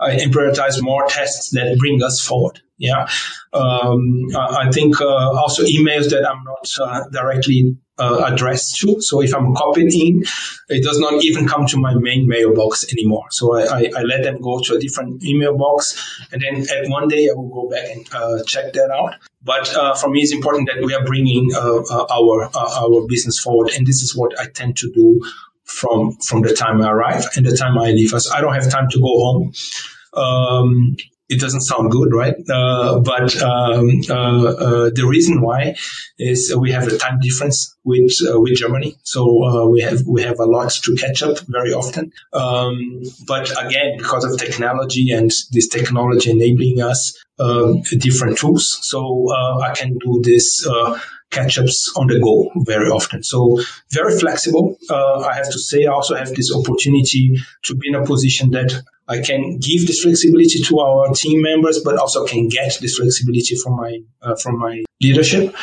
[0.00, 2.60] and prioritize more tests that bring us forward.
[2.78, 3.08] Yeah.
[3.52, 9.00] Um, I think uh, also emails that I'm not uh, directly uh, to.
[9.00, 10.24] So if I'm copied in,
[10.68, 13.26] it does not even come to my main mailbox anymore.
[13.30, 16.88] So I, I, I let them go to a different email box, and then at
[16.88, 19.14] one day I will go back and uh, check that out.
[19.42, 23.06] But uh, for me, it's important that we are bringing uh, uh, our uh, our
[23.06, 25.20] business forward, and this is what I tend to do
[25.64, 28.12] from from the time I arrive and the time I leave.
[28.14, 29.52] As I don't have time to go home.
[30.12, 30.96] Um,
[31.30, 32.34] it doesn't sound good, right?
[32.50, 35.76] Uh, but um, uh, uh, the reason why
[36.18, 40.22] is we have a time difference with uh, with Germany, so uh, we have we
[40.22, 42.12] have a lot to catch up very often.
[42.32, 49.26] Um, but again, because of technology and this technology enabling us um, different tools, so
[49.30, 50.66] uh, I can do this
[51.30, 53.22] catch ups on the go very often.
[53.22, 53.60] So
[53.92, 54.76] very flexible.
[54.88, 58.50] Uh, I have to say, I also have this opportunity to be in a position
[58.50, 58.72] that
[59.10, 63.56] I can give this flexibility to our team members, but also can get this flexibility
[63.56, 65.54] from my uh, from my leadership.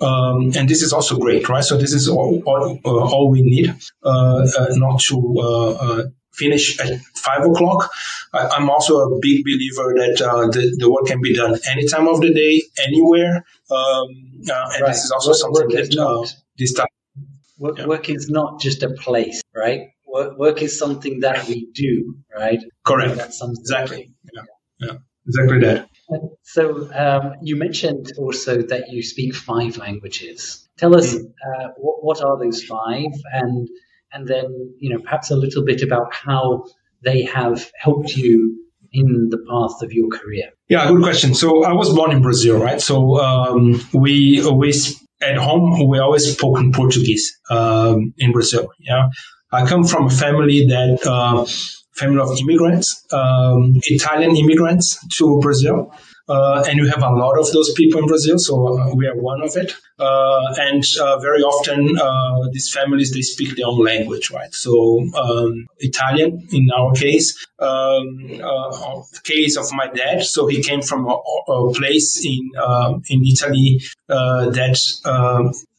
[0.00, 1.64] Um, and this is also great, right?
[1.64, 6.02] So this is all, all, uh, all we need, uh, uh not to uh, uh,
[6.32, 7.90] finish at five o'clock.
[8.32, 10.18] I, am also a big believer that
[10.52, 13.44] the, the work can be done any time of the day, anywhere.
[13.70, 14.06] Um,
[14.38, 14.86] and right.
[14.86, 16.86] this is also work, something work that this time.
[17.58, 17.86] Work, yeah.
[17.86, 19.88] work is not just a place, right?
[20.12, 22.62] Work, work is something that we do, right?
[22.84, 23.34] Correct.
[23.42, 24.12] Exactly.
[24.32, 24.42] Yeah.
[24.80, 24.96] yeah.
[25.26, 25.88] Exactly that.
[26.42, 30.66] So um, you mentioned also that you speak five languages.
[30.78, 31.24] Tell us mm.
[31.24, 33.68] uh, what, what are those five, and
[34.12, 36.64] and then you know perhaps a little bit about how
[37.04, 40.50] they have helped you in the path of your career?
[40.68, 41.34] Yeah, good question.
[41.34, 42.80] So I was born in Brazil, right?
[42.80, 48.68] So um, we always at home we always spoke in Portuguese um, in Brazil.
[48.78, 49.08] Yeah,
[49.50, 51.44] I come from a family that uh,
[51.94, 55.92] family of immigrants, um, Italian immigrants to Brazil.
[56.28, 59.16] Uh, and you have a lot of those people in Brazil, so uh, we are
[59.16, 59.74] one of it.
[59.98, 64.52] Uh, and uh, very often, uh, these families they speak their own language, right?
[64.52, 67.46] So um, Italian in our case.
[67.58, 72.50] Um, uh, the case of my dad, so he came from a, a place in
[73.08, 74.78] in Italy that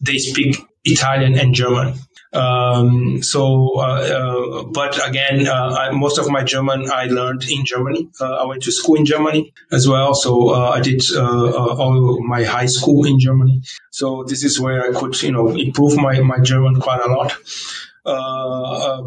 [0.02, 1.94] they speak Italian and German.
[2.32, 7.66] Um, so, uh, uh, but again, uh, I, most of my German I learned in
[7.66, 8.10] Germany.
[8.20, 10.14] Uh, I went to school in Germany as well.
[10.14, 13.64] So uh, I did uh, all my high school in Germany.
[13.90, 17.36] So this is where I could, you know, improve my, my German quite a lot.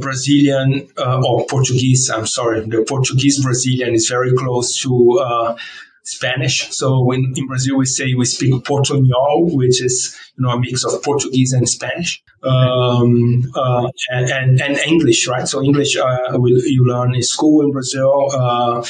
[0.01, 5.57] Brazilian or Portuguese, I'm sorry, the Portuguese Brazilian is very close to
[6.05, 6.71] Spanish.
[6.71, 10.85] So when in Brazil we say we speak Portuñol, which is you know a mix
[10.85, 15.47] of Portuguese and Spanish, um, uh, and, and, and English, right?
[15.47, 18.29] So English uh, you learn in school in Brazil.
[18.33, 18.85] Uh,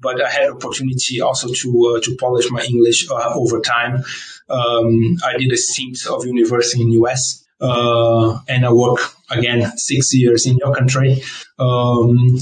[0.00, 4.04] but I had opportunity also to uh, to polish my English uh, over time.
[4.48, 7.40] Um, I did a stint of university in US.
[7.60, 8.98] Uh, and I work
[9.30, 11.22] again six years in your country,
[11.58, 12.36] um,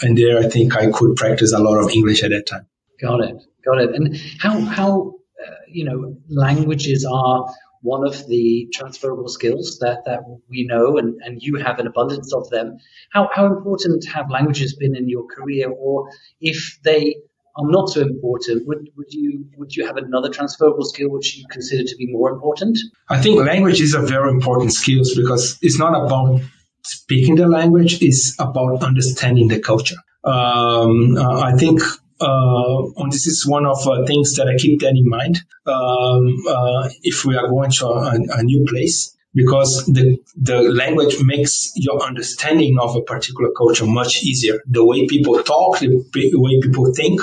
[0.00, 2.66] and there I think I could practice a lot of English at that time.
[3.02, 3.42] Got it.
[3.64, 3.94] Got it.
[3.94, 10.20] And how how uh, you know languages are one of the transferable skills that, that
[10.48, 12.78] we know and, and you have an abundance of them.
[13.10, 16.08] How, how important have languages been in your career or
[16.40, 17.16] if they
[17.56, 21.44] are not so important, would, would you would you have another transferable skill which you
[21.50, 22.78] consider to be more important?
[23.10, 26.40] I think language is a very important skill because it's not about
[26.84, 29.96] speaking the language, it's about understanding the culture.
[30.24, 31.82] Um, uh, I think
[32.22, 36.88] and this is one of uh, things that I keep that in mind um, uh,
[37.02, 42.02] if we are going to a, a, new place because the the language makes your
[42.02, 44.60] understanding of a particular culture much easier.
[44.66, 46.04] The way people talk, the
[46.34, 47.20] way people think,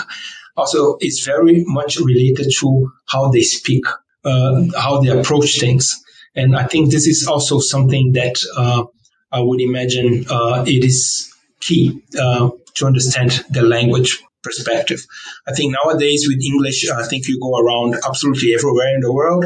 [0.58, 3.86] also is very much related to how they speak,
[4.26, 6.04] uh, how they approach things,
[6.36, 8.86] and I think this is also something that uh,
[9.32, 15.06] I would imagine uh, it is key to understand the language perspective.
[15.48, 19.46] I think nowadays with English, I think you go around absolutely everywhere in the world.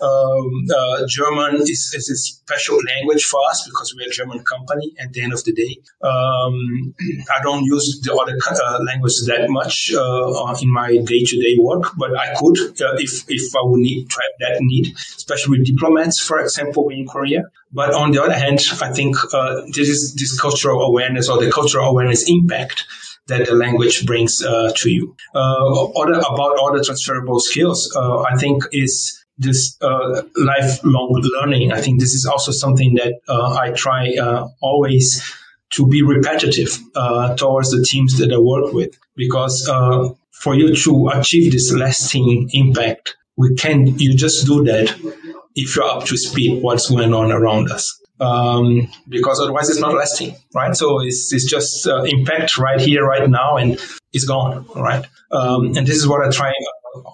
[0.00, 4.92] Um, uh, German is, is, a special language for us because we're a German company
[4.98, 5.78] at the end of the day.
[6.02, 6.94] Um,
[7.34, 11.56] I don't use the other uh, languages that much uh, in my day to day
[11.58, 14.08] work, but I could uh, if, if I would need
[14.40, 17.44] that need, especially with diplomats, for example, in Korea.
[17.72, 21.50] But on the other hand, I think uh, this is this cultural awareness or the
[21.50, 22.84] cultural awareness impact
[23.28, 25.16] that the language brings uh, to you.
[25.34, 31.72] Uh, other, about other transferable skills, uh, I think is this uh, lifelong learning.
[31.72, 35.22] I think this is also something that uh, I try uh, always
[35.74, 36.78] to be repetitive
[37.36, 39.68] towards the teams that I work with, because
[40.30, 44.94] for you to achieve this lasting impact, we can you just do that
[45.56, 49.94] if you're up to speed what's going on around us um, because otherwise it's not
[49.94, 50.74] lasting, right?
[50.76, 53.78] So it's, it's just uh, impact right here, right now, and
[54.12, 55.04] it's gone, right?
[55.30, 56.52] Um, and this is what I try,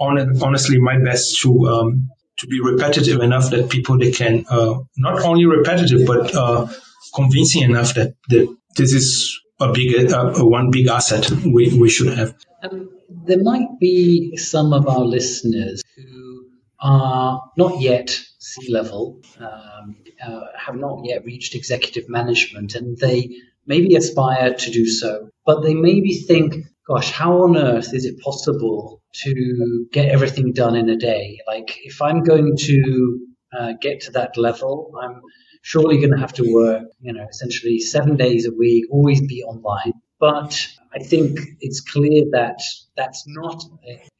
[0.00, 4.74] on, honestly, my best to um, to be repetitive enough that people they can uh,
[4.96, 6.66] not only repetitive but uh,
[7.14, 12.12] convincing enough that, that this is a big uh, one big asset we, we should
[12.16, 12.34] have.
[12.62, 12.90] Um,
[13.24, 16.46] there might be some of our listeners who
[16.80, 19.20] are not yet C-level.
[19.38, 23.30] Um, uh, have not yet reached executive management and they
[23.66, 26.56] maybe aspire to do so, but they maybe think,
[26.86, 31.38] gosh, how on earth is it possible to get everything done in a day?
[31.46, 33.18] Like, if I'm going to
[33.56, 35.20] uh, get to that level, I'm
[35.62, 39.42] surely going to have to work, you know, essentially seven days a week, always be
[39.44, 39.92] online.
[40.18, 42.60] But I think it's clear that
[42.96, 43.62] that's not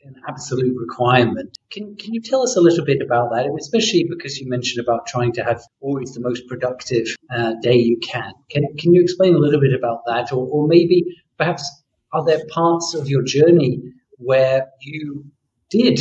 [0.05, 1.57] an absolute requirement.
[1.71, 5.07] Can, can you tell us a little bit about that, especially because you mentioned about
[5.07, 8.33] trying to have always the most productive uh, day you can?
[8.51, 10.33] Can, can you explain a little bit about that?
[10.33, 11.05] Or, or maybe
[11.39, 11.71] perhaps
[12.13, 13.81] are there parts of your journey
[14.19, 15.25] where you
[15.71, 16.01] did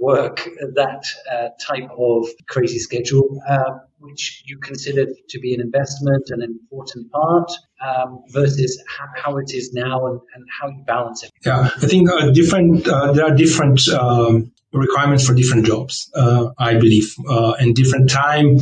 [0.00, 6.24] work that uh, type of crazy schedule, uh, which you considered to be an investment,
[6.30, 8.82] an important part, um, versus
[9.14, 11.30] how, it is now and, and, how you balance it?
[11.44, 12.86] Yeah, I think uh, different.
[12.86, 16.10] Uh, there are different um, requirements for different jobs.
[16.14, 18.58] Uh, I believe, uh, and different time.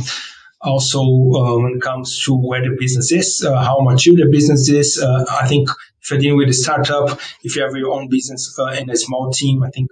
[0.61, 4.69] Also, uh, when it comes to where the business is, uh, how mature the business
[4.69, 5.01] is.
[5.03, 5.67] I think
[6.01, 9.31] if you're dealing with a startup, if you have your own business and a small
[9.31, 9.89] team, I think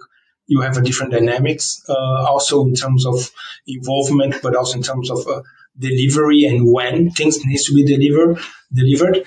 [0.50, 1.82] you have a different dynamics.
[1.88, 3.32] Uh, also in terms of
[3.68, 5.20] involvement, but also in terms of
[5.78, 8.40] delivery and when things needs to be delivered.
[8.74, 9.26] Delivered.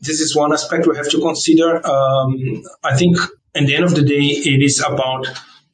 [0.00, 1.68] this is one aspect we have to consider.
[1.86, 3.16] Um, I think
[3.54, 5.26] at the end of the day, it is about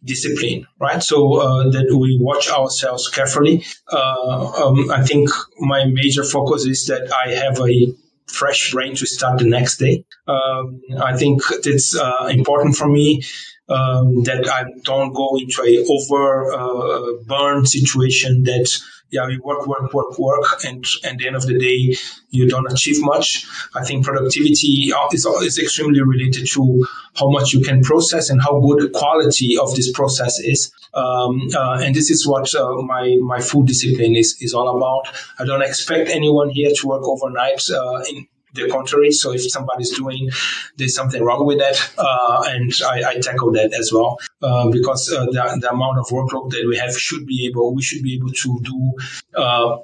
[0.05, 1.03] discipline, right?
[1.03, 3.65] So uh, that we watch ourselves carefully.
[3.91, 7.95] Uh, um, I think my major focus is that I have a
[8.27, 10.05] fresh brain to start the next day.
[10.27, 13.23] Um, I think it's uh, important for me
[13.71, 18.69] um, that I don't go into a over uh, situation that
[19.11, 21.97] yeah, you work, work, work, work, and at the end of the day,
[22.31, 23.45] you don't achieve much.
[23.75, 28.61] I think productivity is, is extremely related to how much you can process and how
[28.61, 30.73] good the quality of this process is.
[30.95, 35.13] Um, uh, and this is what uh, my my full discipline is is all about.
[35.39, 37.69] I don't expect anyone here to work overnight.
[37.71, 39.13] Uh, in the contrary.
[39.13, 40.31] So if somebody's doing,
[40.77, 45.13] there's something wrong with that, uh, and I, I, tackle that as well uh, because
[45.13, 48.15] uh, the, the, amount of workload that we have should be able, we should be
[48.15, 48.93] able to do
[49.37, 49.79] uh,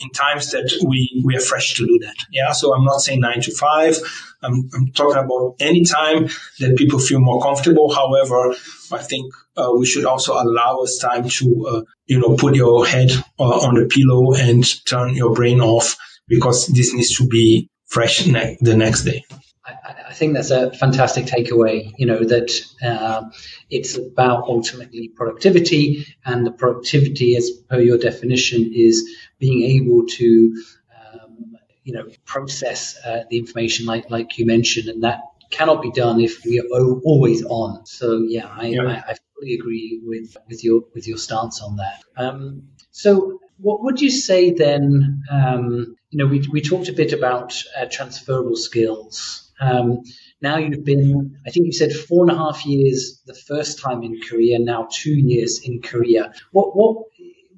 [0.00, 2.16] in times that we we are fresh to do that.
[2.32, 2.52] Yeah.
[2.52, 3.96] So I'm not saying nine to five.
[4.42, 6.28] I'm, I'm talking about any time
[6.60, 7.92] that people feel more comfortable.
[7.92, 8.54] However,
[8.92, 12.86] I think uh, we should also allow us time to, uh, you know, put your
[12.86, 15.96] head on the pillow and turn your brain off
[16.28, 19.24] because this needs to be fresh ne- the next day.
[19.66, 21.92] I, I, think that's a fantastic takeaway.
[21.98, 22.50] You know that
[22.82, 23.24] uh,
[23.68, 30.64] it's about ultimately productivity, and the productivity, as per your definition, is being able to,
[31.02, 35.20] um, you know, process uh, the information like like you mentioned, and that
[35.50, 37.84] cannot be done if we are always on.
[37.86, 38.82] So yeah, I, yeah.
[38.82, 42.02] I, I fully agree with with your with your stance on that.
[42.16, 45.22] Um, so what would you say then?
[45.30, 49.50] Um, you know, we, we talked a bit about uh, transferable skills.
[49.60, 50.02] Um,
[50.40, 54.02] now you've been, I think you said four and a half years the first time
[54.02, 56.32] in Korea, now two years in Korea.
[56.52, 57.04] What, what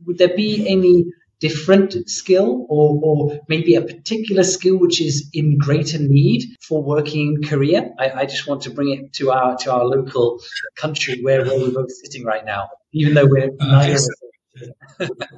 [0.06, 1.04] would there be any
[1.40, 7.34] different skill or, or maybe a particular skill which is in greater need for working
[7.34, 7.90] in Korea?
[7.98, 10.40] I, I just want to bring it to our to our local
[10.76, 13.98] country where, where we're both sitting right now, even though we're uh, neither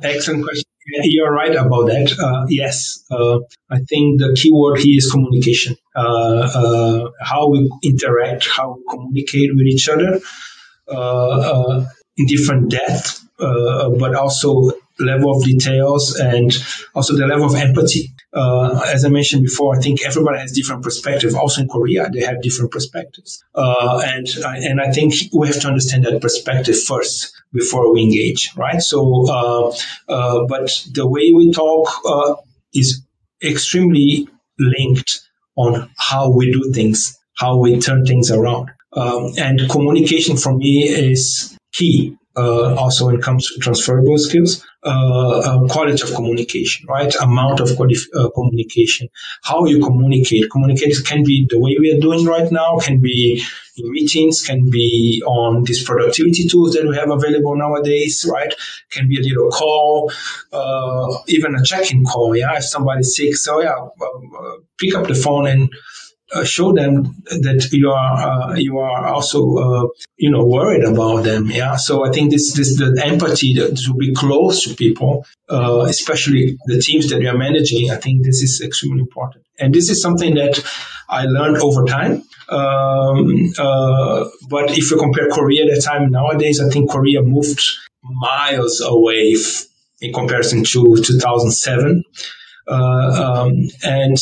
[0.03, 0.65] Excellent question.
[1.05, 2.13] You're right about that.
[2.19, 3.39] Uh, yes, uh,
[3.71, 5.77] I think the key word here is communication.
[5.95, 10.21] Uh, uh how we interact, how we communicate with each other
[10.89, 11.87] uh, uh,
[12.17, 16.53] in different depth, but also level of details and
[16.95, 18.13] also the level of empathy.
[18.33, 21.35] Uh, as I mentioned before, I think everybody has different perspective.
[21.35, 25.69] Also in Korea, they have different perspectives, uh, and and I think we have to
[25.69, 28.81] understand that perspective first before we engage, right?
[28.81, 29.75] So, uh,
[30.09, 32.37] uh but the way we talk uh,
[32.73, 33.03] is
[33.45, 34.29] extremely
[34.59, 35.21] linked
[35.57, 40.85] on how we do things, how we turn things around, um, and communication for me
[40.85, 46.87] is key uh, also when it comes to transferable skills, uh, uh, quality of communication,
[46.89, 47.15] right?
[47.21, 49.09] Amount of uh, communication,
[49.43, 50.51] how you communicate.
[50.51, 53.43] Communicate can be the way we are doing right now, can be
[53.77, 58.53] in meetings, can be on these productivity tools that we have available nowadays, right?
[58.91, 60.13] Can be a little call,
[60.53, 62.37] uh, even a check-in call.
[62.37, 65.73] Yeah, if somebody's sick, so yeah, uh, pick up the phone and
[66.35, 71.25] uh, show them that you are uh, you are also uh, you know worried about
[71.25, 71.51] them.
[71.51, 71.77] Yeah.
[71.77, 76.57] So I think this this the empathy to, to be close to people, uh, especially
[76.67, 77.91] the teams that you are managing.
[77.91, 80.63] I think this is extremely important, and this is something that
[81.09, 82.23] I learned over time.
[82.49, 87.63] Um, uh, but if you compare Korea at the time nowadays, I think Korea moved
[88.03, 89.65] miles away f-
[90.01, 92.05] in comparison to 2007.
[92.67, 94.17] Uh, um, and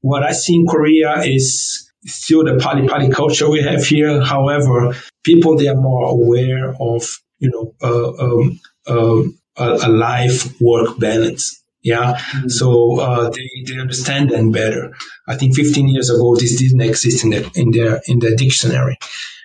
[0.00, 4.22] what I see in Korea is still the party party culture we have here.
[4.22, 4.94] However,
[5.24, 7.04] people they are more aware of
[7.38, 9.22] you know uh, um, uh,
[9.56, 11.62] a, a life work balance.
[11.82, 12.48] Yeah, mm-hmm.
[12.48, 14.92] so uh, they, they understand them better.
[15.28, 18.98] I think 15 years ago this didn't exist in the, in their in their dictionary.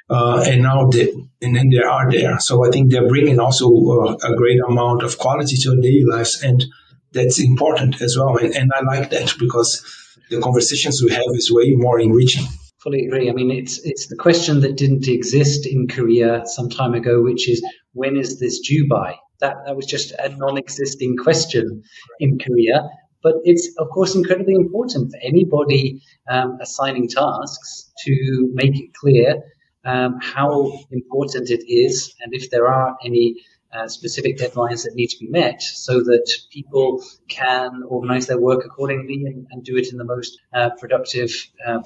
[0.10, 1.10] Uh, and now they
[1.41, 2.39] and then they are there.
[2.39, 6.04] So I think they're bringing also uh, a great amount of quality to their daily
[6.04, 6.66] lives, and
[7.14, 8.38] that's important as well.
[8.38, 9.84] And, and I like that because
[10.30, 12.45] the conversations we have is way more enriching.
[12.80, 13.30] Fully agree.
[13.30, 17.47] I mean, it's it's the question that didn't exist in Korea some time ago, which
[17.47, 19.18] is when is this due by?
[19.39, 21.84] That that was just a non-existing question
[22.20, 22.89] in Korea.
[23.22, 29.43] But it's of course incredibly important for anybody um, assigning tasks to make it clear
[29.86, 33.36] um, how important it is, and if there are any
[33.74, 38.65] uh, specific deadlines that need to be met so that people can organize their work
[38.65, 41.32] accordingly and, and do it in the most uh, productive
[41.65, 41.80] uh,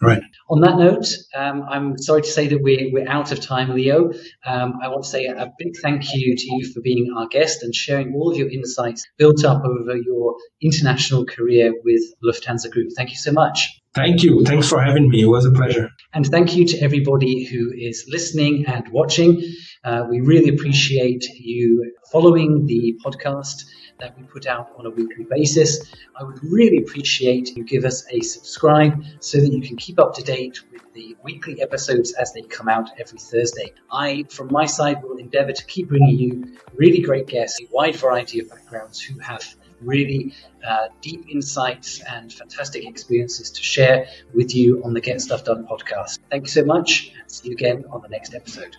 [0.00, 0.22] Right.
[0.48, 4.12] On that note, um, I'm sorry to say that we're, we're out of time, Leo.
[4.46, 7.62] Um, I want to say a big thank you to you for being our guest
[7.62, 12.90] and sharing all of your insights built up over your international career with Lufthansa Group.
[12.96, 13.77] Thank you so much.
[13.94, 14.44] Thank you.
[14.44, 15.22] Thanks for having me.
[15.22, 15.90] It was a pleasure.
[16.12, 19.42] And thank you to everybody who is listening and watching.
[19.84, 23.64] Uh, we really appreciate you following the podcast
[23.98, 25.92] that we put out on a weekly basis.
[26.16, 30.14] I would really appreciate you give us a subscribe so that you can keep up
[30.14, 33.72] to date with the weekly episodes as they come out every Thursday.
[33.90, 37.96] I, from my side, will endeavor to keep bringing you really great guests, a wide
[37.96, 39.44] variety of backgrounds who have
[39.80, 40.34] really
[40.66, 45.66] uh, deep insights and fantastic experiences to share with you on the Get Stuff Done
[45.66, 46.18] podcast.
[46.30, 48.76] Thank you so much, and see you again on the next episode.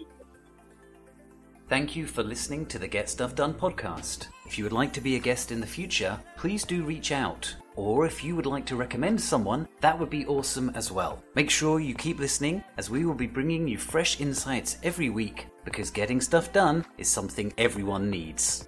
[1.70, 4.28] Thank you for listening to the Get Stuff Done podcast.
[4.47, 7.56] If you would like to be a guest in the future, please do reach out.
[7.76, 11.24] Or if you would like to recommend someone, that would be awesome as well.
[11.36, 15.45] Make sure you keep listening as we will be bringing you fresh insights every week
[15.64, 18.68] because getting stuff done is something everyone needs.